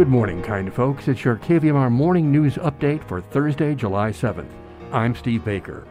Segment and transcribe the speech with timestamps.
[0.00, 1.08] Good morning, kind folks.
[1.08, 4.48] It's your KVMR morning news update for Thursday, July 7th.
[4.92, 5.86] I'm Steve Baker.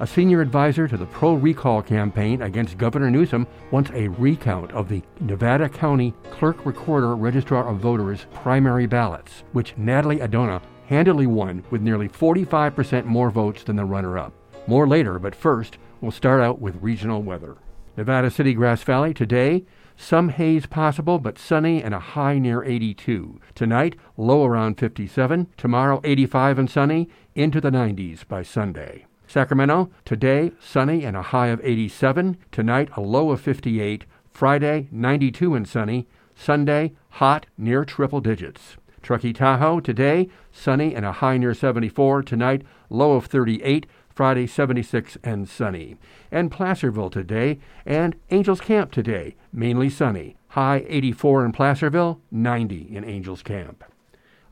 [0.00, 4.88] A senior advisor to the pro recall campaign against Governor Newsom wants a recount of
[4.88, 11.62] the Nevada County Clerk Recorder Registrar of Voters primary ballots, which Natalie Adona handily won
[11.70, 14.32] with nearly 45% more votes than the runner up.
[14.66, 17.56] More later, but first, we'll start out with regional weather.
[17.96, 19.64] Nevada City, Grass Valley, today,
[19.96, 23.40] some haze possible, but sunny and a high near 82.
[23.54, 25.48] Tonight, low around 57.
[25.56, 29.06] Tomorrow, 85 and sunny, into the 90s by Sunday.
[29.26, 32.36] Sacramento, today, sunny and a high of 87.
[32.52, 34.04] Tonight, a low of 58.
[34.30, 36.06] Friday, 92 and sunny.
[36.34, 38.76] Sunday, hot near triple digits.
[39.02, 42.22] Truckee Tahoe, today, sunny and a high near 74.
[42.22, 43.86] Tonight, low of 38.
[44.14, 45.96] Friday 76 and sunny.
[46.30, 50.36] And Placerville today and Angels Camp today, mainly sunny.
[50.48, 53.84] High 84 in Placerville, 90 in Angels Camp.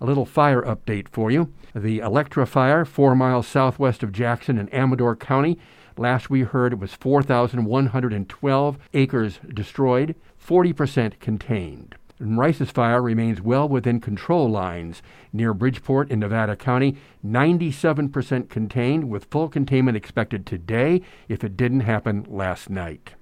[0.00, 1.52] A little fire update for you.
[1.76, 5.58] The Electra fire, four miles southwest of Jackson in Amador County.
[5.96, 11.94] Last we heard it was 4,112 acres destroyed, 40% contained.
[12.22, 19.24] Rice's fire remains well within control lines near Bridgeport in Nevada County, 97% contained, with
[19.24, 23.14] full containment expected today if it didn't happen last night.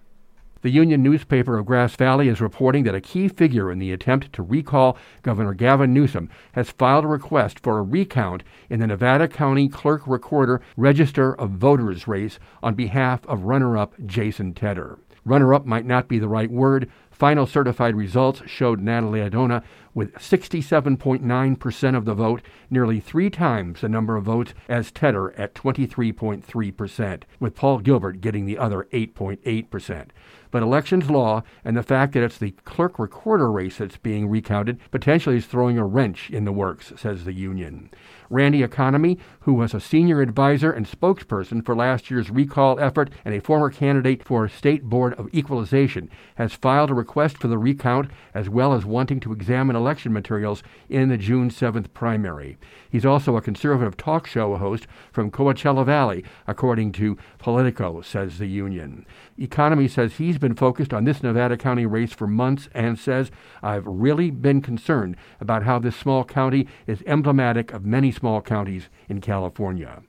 [0.63, 4.31] The Union newspaper of Grass Valley is reporting that a key figure in the attempt
[4.35, 9.27] to recall Governor Gavin Newsom has filed a request for a recount in the Nevada
[9.27, 14.99] County Clerk Recorder Register of Voters race on behalf of runner up Jason Tedder.
[15.25, 16.91] Runner up might not be the right word,
[17.21, 22.41] Final certified results showed Natalie Adona with 67.9% of the vote,
[22.71, 28.47] nearly three times the number of votes as Tedder at 23.3%, with Paul Gilbert getting
[28.47, 30.09] the other 8.8%.
[30.51, 34.81] But elections law and the fact that it's the clerk recorder race that's being recounted
[34.91, 37.91] potentially is throwing a wrench in the works, says the union.
[38.29, 43.35] Randy Economy, who was a senior advisor and spokesperson for last year's recall effort and
[43.35, 48.09] a former candidate for State Board of Equalization, has filed a request for the recount
[48.35, 52.57] as well as wanting to examine election materials in the June 7th primary.
[52.89, 58.47] He's also a conservative talk show host from Coachella Valley, according to Politico, says the
[58.47, 59.05] union.
[59.37, 63.89] Economy says he's been focused on this Nevada County race for months and says, I've
[63.89, 69.21] really been concerned about how this small county is emblematic of many small counties in
[69.21, 70.01] California.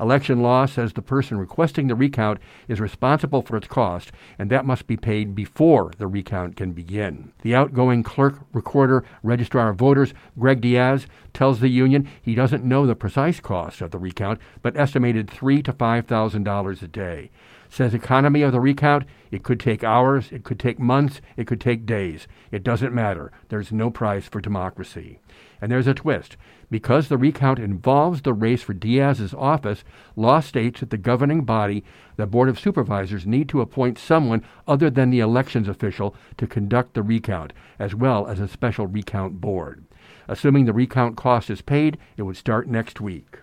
[0.00, 4.64] Election law says the person requesting the recount is responsible for its cost, and that
[4.64, 7.32] must be paid before the recount can begin.
[7.42, 12.86] The outgoing clerk, recorder, registrar of voters, Greg Diaz, tells the union he doesn't know
[12.86, 17.30] the precise cost of the recount, but estimated three to five thousand dollars a day.
[17.72, 21.60] Says economy of the recount, it could take hours, it could take months, it could
[21.60, 22.26] take days.
[22.50, 23.30] It doesn't matter.
[23.48, 25.20] There's no price for democracy.
[25.60, 26.36] And there's a twist.
[26.68, 29.84] Because the recount involves the race for Diaz's office,
[30.16, 31.84] law states that the governing body,
[32.16, 36.94] the Board of Supervisors, need to appoint someone other than the elections official to conduct
[36.94, 39.84] the recount, as well as a special recount board.
[40.26, 43.38] Assuming the recount cost is paid, it would start next week.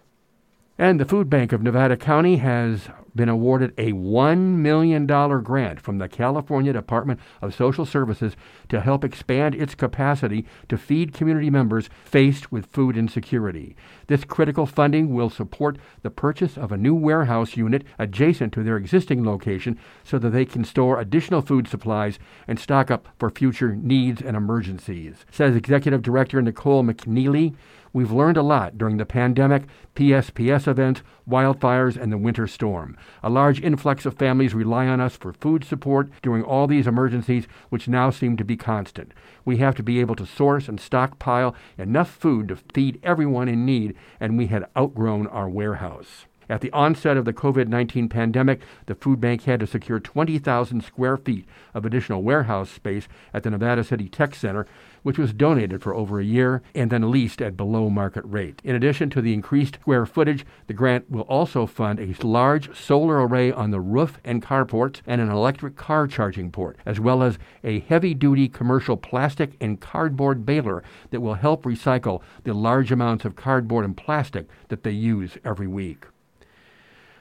[0.77, 5.97] And the Food Bank of Nevada County has been awarded a $1 million grant from
[5.97, 8.37] the California Department of Social Services
[8.69, 13.75] to help expand its capacity to feed community members faced with food insecurity.
[14.07, 18.77] This critical funding will support the purchase of a new warehouse unit adjacent to their
[18.77, 23.75] existing location so that they can store additional food supplies and stock up for future
[23.75, 27.55] needs and emergencies, says Executive Director Nicole McNeely.
[27.93, 29.63] We've learned a lot during the pandemic,
[29.95, 32.97] PSPS events, wildfires, and the winter storm.
[33.23, 37.47] A large influx of families rely on us for food support during all these emergencies,
[37.69, 39.13] which now seem to be constant.
[39.45, 43.65] We have to be able to source and stockpile enough food to feed everyone in
[43.65, 46.25] need, and we had outgrown our warehouse.
[46.49, 50.81] At the onset of the COVID 19 pandemic, the food bank had to secure 20,000
[50.81, 54.65] square feet of additional warehouse space at the Nevada City Tech Center,
[55.03, 58.61] which was donated for over a year and then leased at below market rate.
[58.63, 63.27] In addition to the increased square footage, the grant will also fund a large solar
[63.27, 67.37] array on the roof and carports and an electric car charging port, as well as
[67.63, 73.25] a heavy duty commercial plastic and cardboard baler that will help recycle the large amounts
[73.25, 76.05] of cardboard and plastic that they use every week.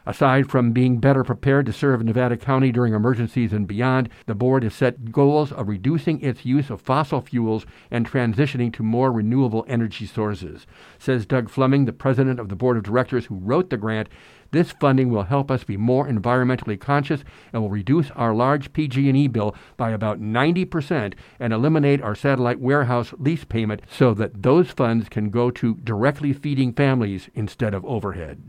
[0.09, 4.63] Aside from being better prepared to serve Nevada County during emergencies and beyond, the board
[4.63, 9.65] has set goals of reducing its use of fossil fuels and transitioning to more renewable
[9.67, 10.65] energy sources.
[10.97, 14.09] Says Doug Fleming, the president of the board of directors who wrote the grant,
[14.53, 19.27] This funding will help us be more environmentally conscious and will reduce our large PG&E
[19.27, 25.09] bill by about 90% and eliminate our satellite warehouse lease payment so that those funds
[25.09, 28.41] can go to directly feeding families instead of overhead.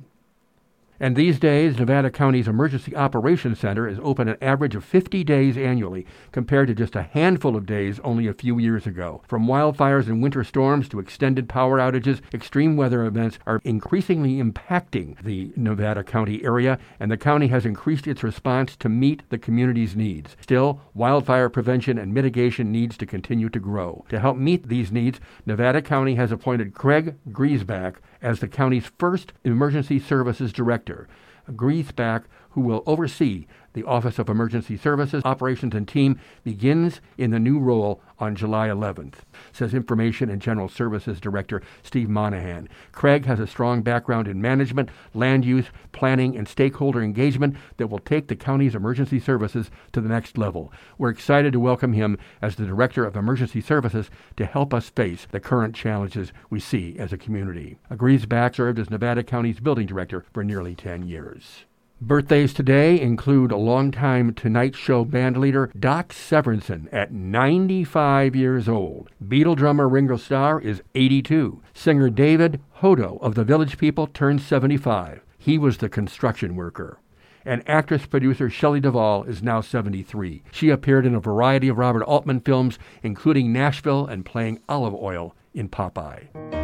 [0.99, 5.55] And these days, Nevada County's Emergency Operations Center is open an average of 50 days
[5.55, 9.21] annually, compared to just a handful of days only a few years ago.
[9.27, 15.21] From wildfires and winter storms to extended power outages, extreme weather events are increasingly impacting
[15.21, 19.95] the Nevada County area, and the county has increased its response to meet the community's
[19.95, 20.35] needs.
[20.41, 24.03] Still, wildfire prevention and mitigation needs to continue to grow.
[24.09, 29.33] To help meet these needs, Nevada County has appointed Craig Griesbach as the county's first
[29.43, 31.07] emergency services director.
[31.51, 33.47] Griesbach, who will oversee
[33.77, 38.69] the Office of Emergency Services Operations and Team, begins in the new role on July
[38.69, 39.17] 11th,
[39.51, 42.67] says Information and General Services Director Steve Monahan.
[42.91, 47.99] Craig has a strong background in management, land use, planning, and stakeholder engagement that will
[47.99, 50.73] take the county's emergency services to the next level.
[50.97, 55.27] We're excited to welcome him as the Director of Emergency Services to help us face
[55.29, 57.77] the current challenges we see as a community.
[57.91, 61.65] Griesbach served as Nevada County's building director for nearly 10 years.
[61.99, 69.09] Birthdays today include a longtime Tonight Show bandleader Doc Severinsen at 95 years old.
[69.23, 71.59] Beatle drummer Ringo Starr is 82.
[71.73, 75.21] Singer David Hodo of the Village People turned 75.
[75.39, 76.99] He was the construction worker.
[77.43, 80.43] And actress producer Shelley Duvall is now 73.
[80.51, 85.33] She appeared in a variety of Robert Altman films, including Nashville and playing Olive Oyl
[85.55, 86.56] in Popeye.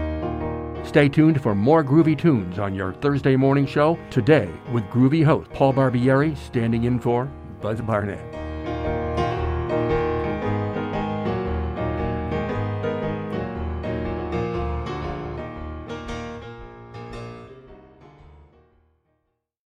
[0.84, 5.50] Stay tuned for more groovy tunes on your Thursday morning show today with groovy host
[5.52, 7.26] Paul Barbieri standing in for
[7.62, 8.43] Buzz Barnett.